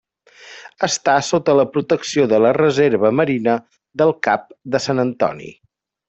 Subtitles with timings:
[0.85, 3.53] Està sota la protecció de la Reserva marina
[4.03, 5.53] del Cap de Sant Antoni.